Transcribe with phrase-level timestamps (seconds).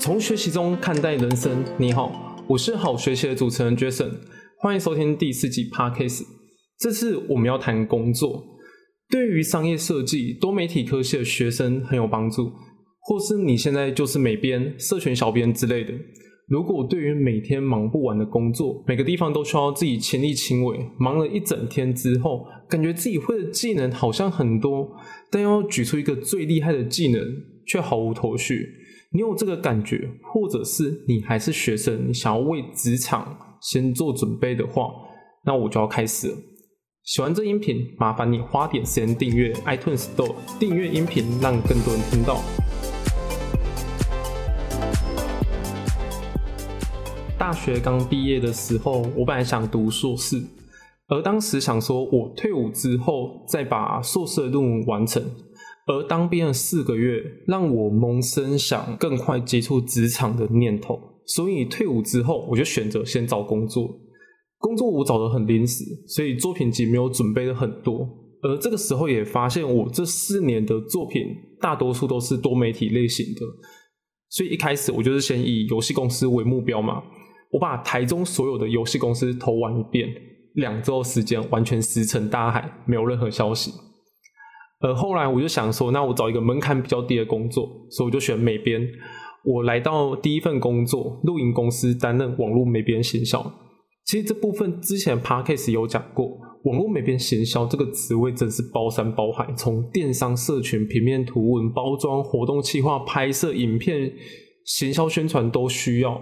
[0.00, 1.62] 从学习中看待人生。
[1.76, 4.10] 你好，我是好学习的主持人 Jason，
[4.58, 6.22] 欢迎收听第四季 Podcast。
[6.78, 8.42] 这次我们要谈工作，
[9.10, 12.50] 对于商业设计、多媒体科系的学生很有帮助，
[13.00, 15.92] 或是你现在就是美编、社群小编之类的。
[16.48, 24.96] 如果对于每天忙不完的工作，每个地方都需要自己亲力亲为，忙了一整天之后，感觉自己会的技能好像很多，
[25.30, 27.22] 但要举出一个最厉害的技能
[27.66, 28.79] 却毫无头绪。
[29.12, 34.88] 你有这个感觉，或者是你还是学生，你想要为职场先做准备的话，
[35.44, 36.36] 那我就要开始了。
[37.02, 42.40] 喜欢这音频，麻烦你花点时间订阅 iTunes Store，订阅音频，让更多人听到。
[47.36, 50.40] 大学刚毕业的时候，我本来想读硕士，
[51.08, 55.20] 而当时想说，我退伍之后再把硕士的论文完成。
[55.86, 60.98] 而当兵的四个月，让我萌生想更快接触职场的念头。
[61.26, 63.88] 所以退伍之后，我就选择先找工作。
[64.58, 68.06] 工作我找的很临时，所以作品集没有准备的很多。
[68.42, 71.22] 而这个时候也发现，我这四年的作品
[71.60, 73.40] 大多数都是多媒体类型的。
[74.28, 77.02] 所以一开始我就是先以游戏公司为目标嘛。
[77.50, 80.08] 我把台中所有的游戏公司投完一遍，
[80.54, 83.72] 两周时间完全石沉大海，没有任何消息。
[84.80, 88.86] 而后来我就想说，那我找一个门槛比较低的工作，所以我就选美编。
[89.44, 93.40] 我来到第一份工作，露营公司担任网络美编行销。
[94.04, 96.26] 其实这部分之前 podcast 有讲过，
[96.64, 104.12] 网络美编行销这个职位真是包山包海，从电商、社群、平面图文、包装、活动企划、拍摄影片、
[104.64, 106.20] 行销宣传都需要。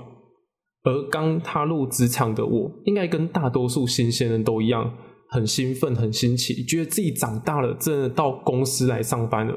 [0.84, 4.95] 而刚踏入职场的我，应该跟大多数新鲜人都一样，
[5.31, 9.57] 很兴奋、很新奇，觉得自己长大了，真的到公司来上班了。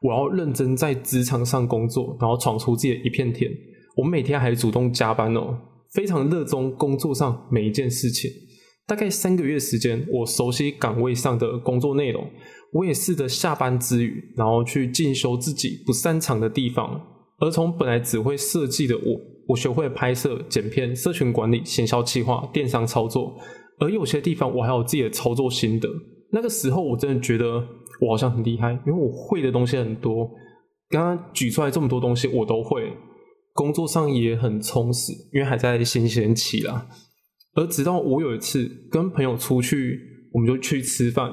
[0.00, 3.50] 我要认真在职场上工作，然后闯出自己的一片天。
[3.96, 5.56] 我每天还主动加班哦，
[5.92, 8.30] 非常热衷工作上每一件事情。
[8.86, 12.28] 大概三个月时间，我熟悉岗位上的工作内容，
[12.72, 17.00] 我也试着下班之余，然后去进修自己不擅长的地方。
[17.38, 19.32] 而从本来只会设计的我。
[19.48, 23.36] 我学会拍摄、剪片、社群管理、行销计划、电商操作，
[23.82, 25.88] 而有些地方我还有自己的操作心得。
[26.30, 27.46] 那个时候我真的觉得
[28.00, 30.30] 我好像很厉害，因为我会的东西很多。
[30.88, 32.92] 刚刚举出来这么多东西我都会，
[33.52, 36.86] 工作上也很充实，因为还在新鲜期啦。
[37.54, 39.98] 而直到我有一次跟朋友出去，
[40.32, 41.32] 我们就去吃饭，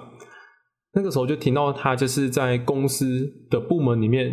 [0.93, 4.31] 那个时候就听到他就是在公司的部门里面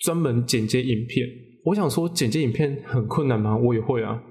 [0.00, 1.26] 专门剪接影片。
[1.64, 3.56] 我想说剪接影片很困难吗？
[3.56, 4.22] 我也会啊，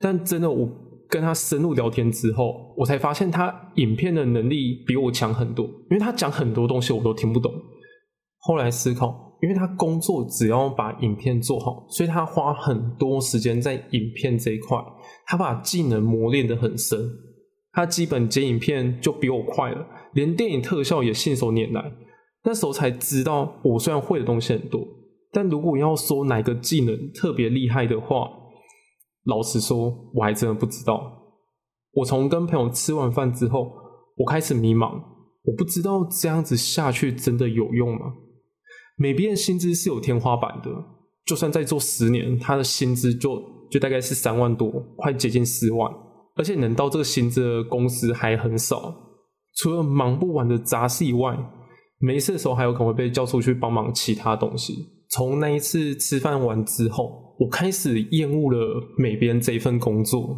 [0.00, 0.68] 但真的我
[1.12, 7.52] 跟他深入聊天之后，我才发现他影片的能力比我强很多，因为他讲很多东西我都听不懂。
[8.38, 14.78] 后来思考，因为他工作只要把影片做好，所以他花很多时间在影片这一块，
[15.26, 16.98] 他把技能磨练的很深，
[17.72, 21.92] 他基本剪影片就比我快了，连电影特效也信手拈来。
[22.44, 24.80] 那时候才知道，我虽然会的东西很多。
[25.30, 28.28] 但如果要说哪个技能特别厉害的话，
[29.24, 31.22] 老实说，我还真的不知道。
[31.92, 33.72] 我从跟朋友吃完饭之后，
[34.16, 34.94] 我开始迷茫，
[35.44, 38.14] 我不知道这样子下去真的有用吗？
[38.96, 40.70] 美编薪资是有天花板的，
[41.24, 45.90] 就算再做十年，他的薪资就就大概是三万多，快接近四万，
[46.36, 48.94] 而且能到这个薪资的公司还很少。
[49.56, 51.36] 除了忙不完的杂事以外，
[51.98, 54.74] 没事的时候还有可能会被叫出去帮忙其他东西。
[55.12, 60.34] 从那一次吃饭完之后，我开始厌恶了美编这一份工作。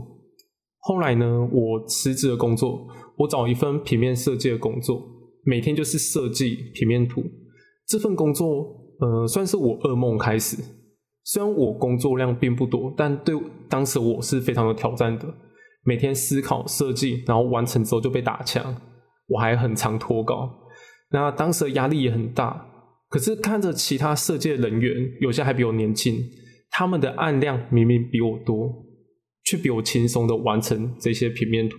[0.80, 2.84] 后来呢，我辞职了工作，
[3.18, 5.00] 我找一份平面设计的工作，
[5.44, 7.22] 每天就是设计平面图。
[7.86, 8.46] 这份工作，
[8.98, 10.56] 呃，算是我噩梦开始。
[11.22, 13.34] 虽然我工作量并不多，但对
[13.68, 15.24] 当时我是非常有挑战的。
[15.84, 18.74] 每天思考设计，然后完成之后就被打枪，
[19.28, 20.50] 我还很常脱稿。
[21.12, 22.72] 那当时的压力也很大。
[23.14, 26.18] 可是看着其他设计人员，有些还比我年轻，
[26.72, 28.68] 他们的案量明明比我多，
[29.44, 31.76] 却比我轻松的完成这些平面图，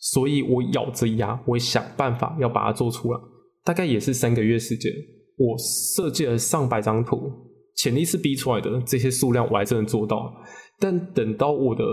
[0.00, 3.20] 所以我咬着牙，我想办法要把它做出来。
[3.62, 4.90] 大概也是三个月时间，
[5.36, 7.30] 我设计了上百张图，
[7.76, 10.34] 潜力是逼出来的，这些数量我还真的做到。
[10.80, 11.84] 但等到我的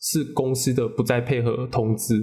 [0.00, 2.20] 是公司的不再配合通知，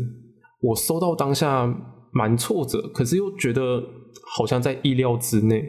[0.60, 1.66] 我收到当下
[2.12, 3.82] 蛮挫折，可是又觉得
[4.36, 5.64] 好像在意料之内。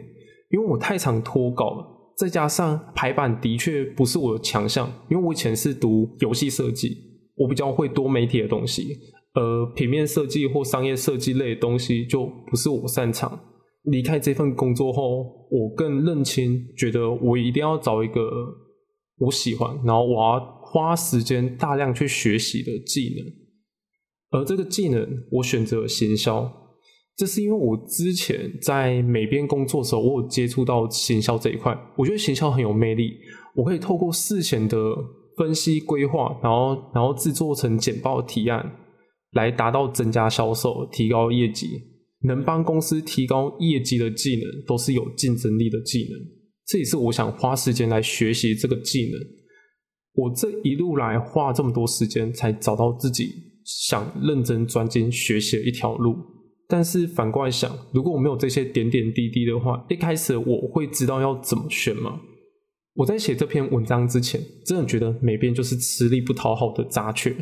[0.55, 1.85] 因为我太常脱稿了，
[2.15, 4.89] 再加上排版的确不是我的强项。
[5.09, 6.95] 因为我以前是读游戏设计，
[7.35, 8.87] 我比较会多媒体的东西，
[9.33, 13.37] 而平面设计或商业设计类的东西就不是我擅长。
[13.83, 18.21] 离开这份工作后，我更认清，觉得我一定要找一个
[19.17, 24.39] 我喜欢，然后我要花时间大量去学习的技能。
[24.39, 26.64] 而这个技能，我选择行销，
[27.17, 33.13] 这是因为我之前在美编工作的时候，我有接触到行销这一块，我觉得行销很有魅力。
[33.55, 34.77] 我可以透过事前的
[35.37, 38.69] 分析规划，然后然后制作成简报提案，
[39.31, 41.67] 来达到增加销售、提高业绩。
[42.21, 46.19] 能帮公司提高业绩的技能，都是有竞争力的技能。
[46.65, 49.19] 这也是我想花时间来学习这个技能。
[50.15, 53.29] 我这一路来花这么多时间，才找到自己
[53.63, 56.15] 想认真专精学习的一条路。
[56.67, 62.19] 但是反过来想，如果我没有这些点点滴滴的话，一开始我会知道要怎么选吗？
[62.95, 67.35] 我在写这篇文章之前，真的觉得美编就是吃力不讨好的杂雀。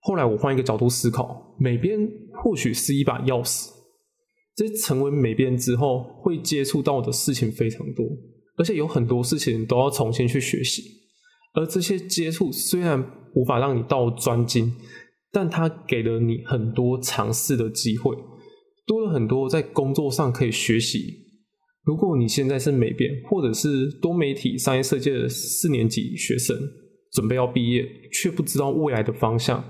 [0.00, 1.98] 后来我换一个角度思考，美编
[2.42, 3.70] 或许是一把钥匙。
[4.54, 8.06] 在成为美编之后，会接触到的事情非常多，
[8.56, 10.82] 而且有很多事情都要重新去学习。
[11.54, 13.04] 而这些接触虽然
[13.34, 14.74] 无法让你到专精，
[15.32, 18.14] 但它给了你很多尝试的机会，
[18.86, 21.24] 多了很多在工作上可以学习。
[21.84, 26.56] 如果你现在是美编，或者是多媒体商业设计的四年级学生，
[27.12, 29.62] 准备要毕业，却不知道未来的方向。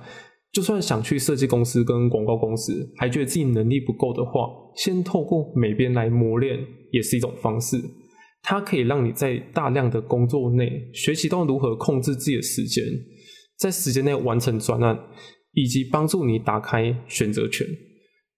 [0.53, 6.57] 就算想去设计公司跟广告公司，还觉得自己能力不够的话，先透过美编来磨练
[6.93, 7.77] 也是一种方式。
[8.41, 12.85] 它可以让你在大量的工作内学习到如何控制自己的时间，
[13.59, 14.97] 在时间内完成专案，
[15.55, 17.67] 以及帮助你打开选择权。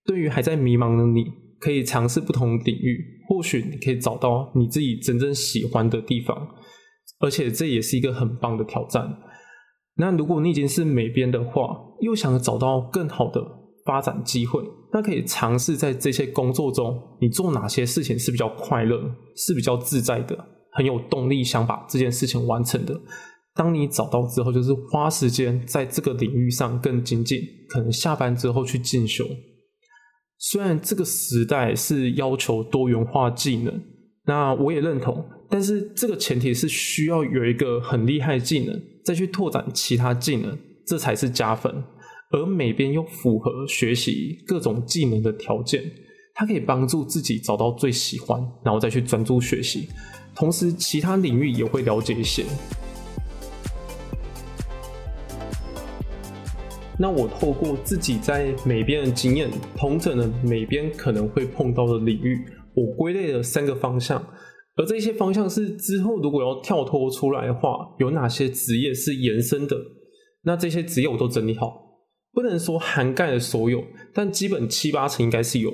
[0.07, 1.25] 对于还在迷茫的你，
[1.59, 6.47] 可以尝试不同领域，或许你可以找到你自己真正喜欢的地方，
[7.19, 9.17] 而且这也是一个很棒的挑战。
[9.97, 13.41] 那如果你已经是美编的话，又想找到更好的
[13.85, 14.61] 发展机会，
[14.93, 20.37] 那可以尝试在这些工作中，你做哪些事情是比较快乐、是比较自在的，
[20.71, 22.97] 很有动力想把这件事情完成的。
[23.55, 29.25] 当你找到之后，就是花时间在这个领域上更精进，可能下班之后去进修。
[30.39, 33.81] 虽然这个时代是要求多元化技能，
[34.25, 38.81] 那我也认同，但是这个前提是需要有一个很厉害技能。
[39.03, 41.73] 再去拓展其他技能，这才是加分。
[42.29, 45.81] 而美编又符合学习各种技能的条件，
[46.35, 49.87] 它可以帮助自己找到最喜欢，然后再去专注学习。
[50.35, 52.43] 同时，其他领域也会了解一些。
[56.99, 64.19] 那我透过自己在美编的经验，同整了美编可能会碰到的领域，我归类了三个方向。
[64.75, 69.77] 而这些方向是之后如果要跳脱出来的话，有哪些职业是延伸的？
[70.43, 71.99] 那这些职业我都整理好，
[72.33, 73.83] 不能说涵盖了所有，
[74.13, 75.71] 但基本七八成应该是有。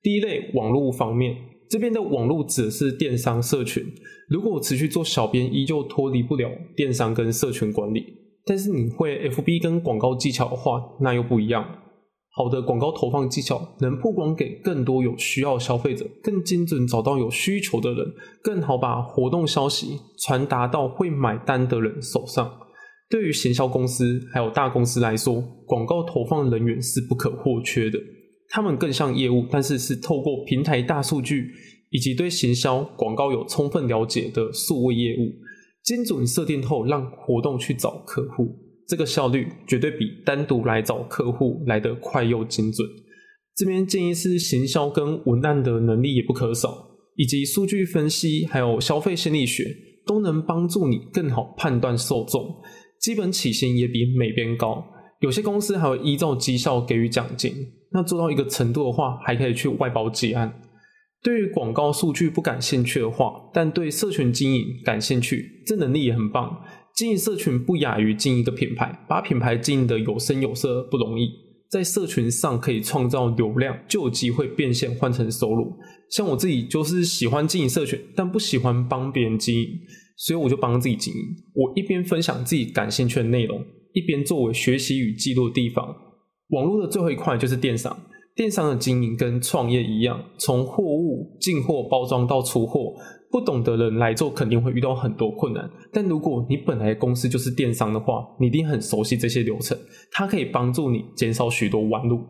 [0.00, 1.36] 第一类网络方面，
[1.68, 3.84] 这边的网络指的是电商社群。
[4.28, 8.21] 如果我持续做小编，依旧脱离不了电商跟社群管理。
[8.44, 11.78] 但是你会 FB 跟广告技巧的话，那又不一样。
[12.34, 18.06] 好的广告投放技巧能曝光给更多有需要消费者，更精准找到有需求的人，
[18.42, 22.50] 更好把活动消息传达到会买单的人手上。
[23.10, 27.98] 对于行销公司还有大公司来说，广告投放人员是不可或缺的。
[28.48, 31.50] 他们更像业务，但是是透过平台大数据
[31.90, 35.28] 以及对行销广告有充分了解的数位业务，
[35.84, 38.56] 精准设定后让活动去找客户。
[38.88, 42.86] 这个效率绝对比单独来找客户来得快又精准。
[43.54, 49.64] 这边建议是行销跟文案的能力也不可少，以及数据分析还有消费心理学
[50.06, 52.62] 都能帮助你更好判断受众。
[53.00, 54.84] 基本起薪也比美编高，
[55.20, 57.52] 有些公司还会依照绩效给予奖金。
[57.90, 60.52] 那做到一个程度的话，还可以去外包结案。
[61.22, 66.64] 对于广告数据不感兴趣的话，但对社群经营感兴趣，这能力也很棒。
[66.94, 71.30] 经营社群不亚于经营一个品牌，把品牌经营的有声有色不容易，
[71.70, 75.76] 在社群上可以创造流量，就有机会变现换成收入。
[76.10, 79.68] 像我自己就是喜欢经营社群，但不喜欢帮别人经营，
[80.16, 81.20] 所以我就帮自己经营。
[81.54, 83.64] 我一边分享自己感兴趣的内容，
[83.94, 85.96] 一边作为学习与记录的地方。
[86.48, 87.98] 网络的最后一块就是电商，
[88.34, 92.94] 电商的经营跟创业一样，从货物进货、包装到出货。
[93.30, 95.70] 不懂的人来做，肯定会遇到很多困难。
[95.90, 99.74] 但如果你本来公司就是电商的话，你一定很熟悉这些流程，
[100.10, 102.20] 它可以帮助你减少许多弯路。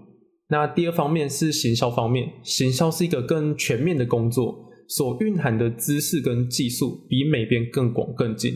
[0.49, 4.55] 那第二方面是行销方面，行销是一个更全面的工作，
[4.87, 8.55] 所蕴含的知识跟技术比美编更广更精。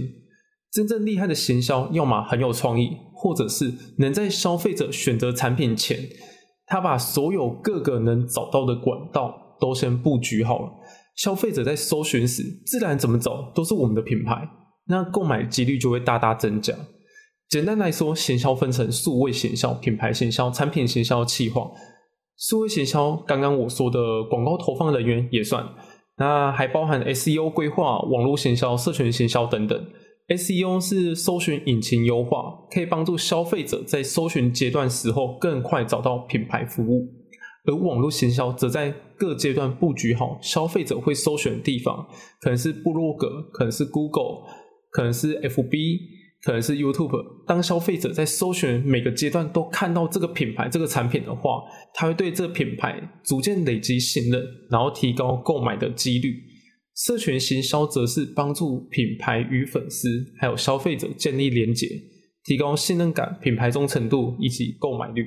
[0.70, 5.98] 真正厉害的行销，要么很有创意，或者是能在消费者选择产品前，
[6.66, 10.72] 他把所有各个能找到的管道都先布局好了。
[11.14, 14.48] 消费者在搜寻时，自然怎么走都是我们的品牌。
[14.88, 16.74] 那购买几率就会大大增加。
[17.48, 21.70] 简单来说，行销分成数位行销、品牌行销、产品行销、企划。
[22.36, 25.66] 数位行销，刚刚我说的广告投放人员也算，
[26.18, 29.86] 那还包含 SEO 规划、网络行销、社群行销等等。
[30.28, 37.08] SEO 是搜寻引擎优化，可以帮助消费者在搜寻阶段时候更快找到品牌服务；
[37.64, 42.06] 而网络行销则在各阶段布局好消费者会搜寻的地方，
[42.40, 44.48] 可能是部落格，可能是 Google，
[44.90, 46.16] 可能是 FB。
[46.42, 47.10] 可能是 YouTube，
[47.44, 51.60] 当消费者在搜寻每个阶段都看到这个品牌、这个产品的话，
[51.92, 54.40] 他会对这个品牌逐渐累积信任，
[54.70, 56.36] 然后提高购买的几率。
[56.96, 61.86] 社群行销则是帮助品牌与粉丝还有消费者建立连结，
[62.44, 65.22] 提高信任感、品牌忠诚度以及购买率。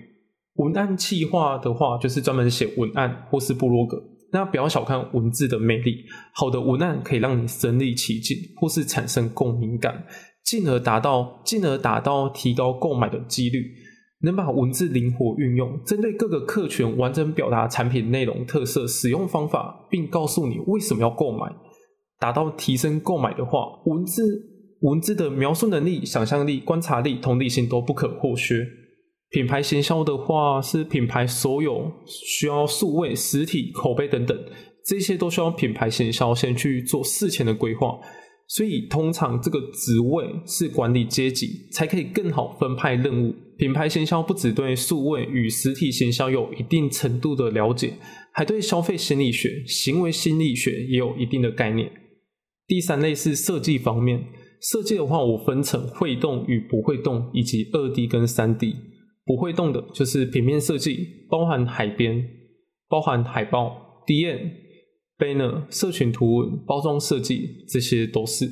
[0.56, 4.02] 文案企划的话，就是专门写文案或是部落格。
[4.32, 10.06] 那不要小看文字的魅力，好的文案可以让你身临其境，或是产生共鸣感。
[10.44, 13.72] 进而达到，进而达到提高购买的几率，
[14.22, 21.50] 能把文字灵活运用，针对各个客群完整表达产品内容特色、使用方法，并告诉你为什么要购买，
[22.20, 24.22] 达到提升购买的话，文字
[24.82, 28.56] 文字的描述能力、想象力、观察力、同理心都不可或缺。
[29.30, 34.38] 品牌行销的话，是品牌所有需要数位、实体、口碑等等，
[34.86, 38.00] 这些都需要品牌行销先去做事前的规划。
[38.50, 43.36] 所以，通常这个职位是管理阶级，才可以更好分派任务。
[43.60, 47.94] 品牌行销不只对数位与实体行销有一定程度的了解，
[48.34, 51.92] 还对消费心理学、行为心理学也有一定的概念。
[52.66, 54.24] 第三类是设计方面，
[54.60, 58.76] 设计的话，我分成会动与不会动，以及二 D 跟三 D。
[59.26, 62.26] 不会动的就是平面设计，包含海边、
[62.88, 64.69] 包含海报、DM。
[65.20, 68.50] banner、社群图文、包装设计，这些都是。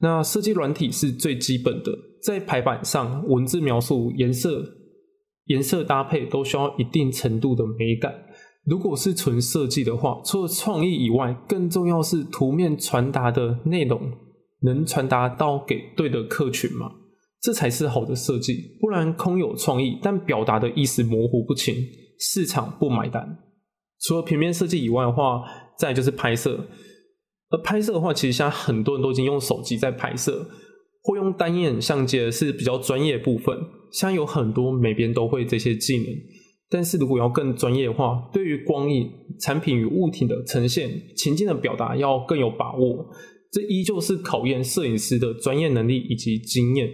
[0.00, 4.64] 那设计软体是最基本的，在排版上，文字描述、颜色、
[5.46, 8.12] 颜色搭配都需要一定程度的美感。
[8.64, 14.00] 如果是纯设计的话，除了创意以外，更重要是图面传达的内容
[14.62, 16.90] 能传达到给对的客群吗？
[17.40, 18.76] 这才是好的设计。
[18.80, 21.74] 不然空有创意，但表达的意思模糊不清，
[22.18, 23.38] 市场不买单。
[24.02, 25.42] 除了平面设计以外的话，
[25.80, 26.62] 再就是拍摄，
[27.48, 30.46] 而拍摄的话，其实现在很多人都已经用手机在拍摄，
[31.02, 33.56] 或用单眼相机的是比较专业部分。
[33.90, 36.06] 现在有很多每边都会这些技能，
[36.68, 39.10] 但是如果要更专业的话，对于光影、
[39.40, 43.06] 产品与物体的呈现、情境的表达要更有把握。
[43.50, 46.88] 这依旧是考验摄影师的专业能力以及经验。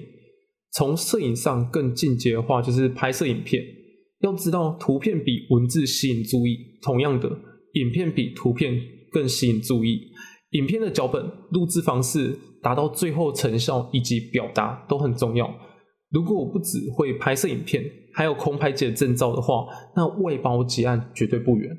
[0.72, 3.62] 从摄影上更进阶的话，就是拍摄影片，
[4.20, 7.28] 要知道图片比文字吸引注意，同样的。
[7.80, 8.74] 影片比图片
[9.10, 10.00] 更吸引注意，
[10.50, 15.54] 影片的脚本、录制方式、达到最后成效以及表达都很重要。
[16.10, 21.70] 如果我不只会拍摄影片，还有空拍机的证照的话，那外包结案绝对不远。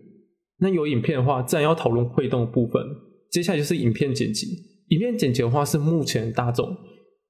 [0.59, 2.81] 那有影片的话，自然要讨论会动的部分。
[3.31, 4.47] 接下来就是影片剪辑，
[4.89, 6.75] 影片剪辑的话是目前大众。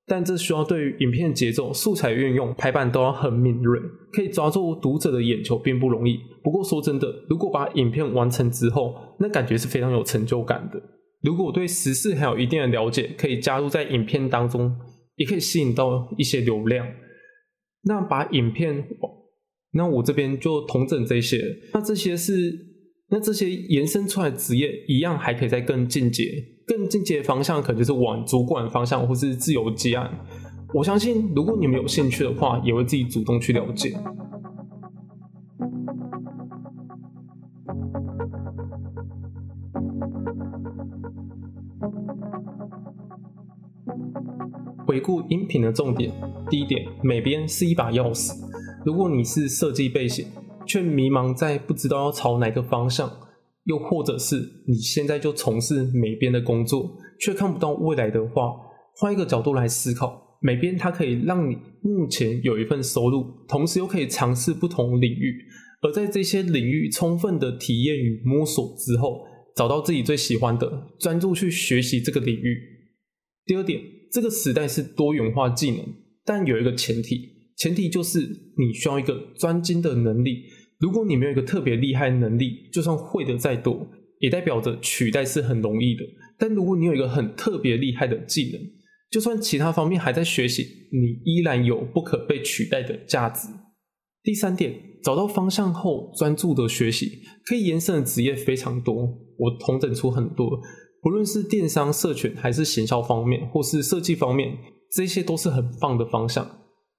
[0.10, 3.78] 但这需要对于影片节奏、素材运用、排版都要很敏锐，
[4.14, 6.18] 可以抓住读者的眼球并不容易。
[6.42, 10.82] 不过说真的，如果把影片完成之后，那感觉是非常有成就感的。
[11.22, 14.74] 如果对时事还有一定的了解，可以加入在影片当中，
[15.18, 16.88] 也可以吸引到一些流量。
[17.84, 18.88] 那把影片，
[19.74, 21.44] 那我这边就统整这些。
[21.74, 22.54] 那这些是，
[23.10, 26.24] 那这些延伸出来职业一样还可以再更进阶。
[26.68, 30.12] 更进阶的方向可能就是往主管方向，或是自由接案。
[30.74, 33.98] 我相信，如果你们有兴趣的话，也会自己主动去了解。
[44.86, 46.12] 回顾音频的重点：
[46.50, 48.34] 第一点，每边是一把钥匙。
[48.84, 50.28] 如果你是设计背景，
[50.66, 53.10] 却迷茫在不知道要朝哪个方向。
[53.68, 58.54] 又或者是你现在就从事美编的工作，却看不到未来的话，
[58.96, 65.36] 换一个角度来思考，美编它可以让你目前有一份收入，同时又可以尝试不同领域，
[65.82, 72.58] 而在这些领域充分的体验与摸索之后，找到自己最喜欢的，专注去学习这个领域。
[73.46, 73.82] 第二点，
[74.12, 75.80] 这个时代是多元化技能，
[76.24, 77.20] 但有一个前提，
[77.58, 78.20] 前提就是
[78.58, 80.44] 你需要一个专精的能力。
[80.80, 83.88] 如果你没有一个特别厉害的能力，就算会的再多，
[84.20, 86.04] 也代表着取代是很容易的。
[86.38, 88.62] 但如果你有一个很特别厉害的技能，
[89.10, 93.48] 就算其他方面还在学习，你依然有不可被取代的价值。
[94.22, 98.96] 第三点，找到方向后专注的学习，可以延伸的职业非常多。
[99.38, 100.60] 我统整出很多，
[101.02, 104.58] 不论是电商、社群，还是行销方面，或是设计方面，
[104.92, 106.48] 这些都是很棒的方向。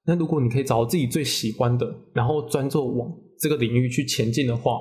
[0.06, 4.78] 那如果你可以找到自己最喜欢的，然后专注往这个领域去前进的话，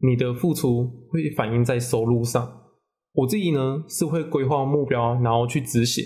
[0.00, 2.50] 你的付出会反映在收入上。
[3.12, 6.04] 我自己呢是会规划目标，然后去执行，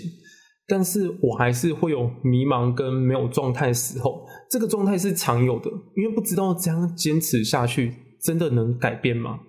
[0.67, 4.25] 但是我还是会有迷茫跟没有状态的时候。
[4.49, 9.39] 这个状态是常有的，因为不知道这样坚持下去真的能改变吗？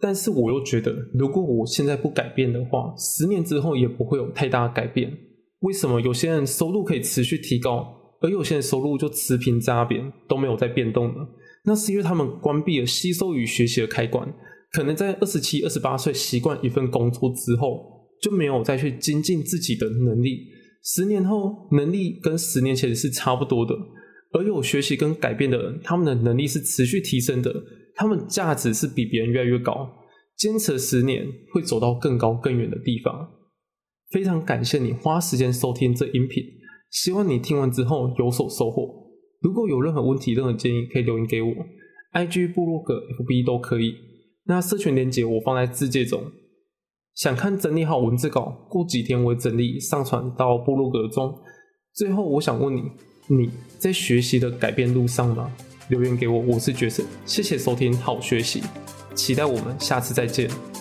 [0.00, 5.12] 但是我又觉得，如果我现在不改变的话，十年之后也不会有太大的改变。
[5.60, 7.86] 为什么有些人收入可以持续提高，
[8.20, 11.20] 而有些人收入就持平在那边都没有在变动呢？
[11.64, 14.32] 那是因为他们关闭了吸收与学习的开关。
[14.72, 20.38] 可能在二十七、二十八岁习惯一份工作之后，就没有再去精进自己的能力。
[20.82, 23.74] 十年后，能力跟十年前是差不多的。
[24.32, 27.52] 而有学习跟改变的人，他们的能力是持续提升的，
[27.94, 29.88] 他们价值是比别人越来越高。
[30.38, 33.28] 坚持十年，会走到更高更远的地方。
[34.10, 36.42] 非常感谢你花时间收听这音频，
[36.90, 39.01] 希望你听完之后有所收获。
[39.42, 41.52] 如果有任何问题、任何建议，可以留言给我
[42.12, 43.94] ，IG、部落格、FB 都可以。
[44.44, 46.22] 那社群连接我放在字界中。
[47.14, 51.34] 想看整理好文字稿，过几天我整理上传到部落格中。
[51.94, 52.82] 最后，我想问你。
[53.28, 55.50] 你在学习的改变路上吗？
[55.88, 57.04] 留言给我，我是角色。
[57.24, 58.62] 谢谢收听，好学习，
[59.14, 60.71] 期待我们下次再见。